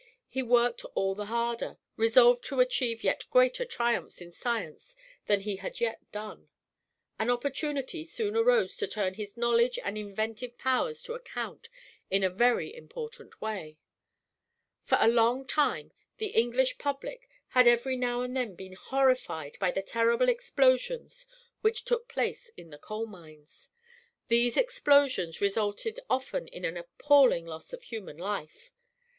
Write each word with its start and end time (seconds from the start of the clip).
He 0.27 0.41
worked 0.41 0.83
all 0.95 1.13
the 1.13 1.27
harder; 1.27 1.77
resolved 1.95 2.43
to 2.45 2.59
achieve 2.59 3.03
yet 3.03 3.29
greater 3.29 3.65
triumphs 3.65 4.19
in 4.19 4.31
science 4.31 4.95
than 5.27 5.41
he 5.41 5.57
had 5.57 5.79
yet 5.79 6.11
done. 6.11 6.49
An 7.19 7.29
opportunity 7.29 8.03
soon 8.03 8.35
arose 8.35 8.75
to 8.77 8.87
turn 8.87 9.13
his 9.13 9.37
knowledge 9.37 9.77
and 9.83 9.99
inventive 9.99 10.57
powers 10.57 11.03
to 11.03 11.13
account 11.13 11.69
in 12.09 12.23
a 12.23 12.31
very 12.31 12.73
important 12.75 13.39
way. 13.43 13.77
For 14.85 14.97
a 14.99 15.07
long 15.07 15.45
time 15.45 15.91
the 16.17 16.29
English 16.29 16.79
public 16.79 17.29
had 17.49 17.67
every 17.67 17.95
now 17.95 18.21
and 18.21 18.35
then 18.35 18.55
been 18.55 18.73
horrified 18.73 19.55
by 19.59 19.69
the 19.69 19.83
terrible 19.83 20.29
explosions 20.29 21.27
which 21.59 21.85
took 21.85 22.07
place 22.07 22.49
in 22.57 22.71
the 22.71 22.79
coal 22.79 23.05
mines. 23.05 23.69
These 24.29 24.57
explosions 24.57 25.41
resulted 25.41 25.99
often 26.09 26.47
in 26.47 26.65
an 26.65 26.75
appalling 26.75 27.45
loss 27.45 27.71
of 27.71 27.83
human 27.83 28.17
life. 28.17 28.71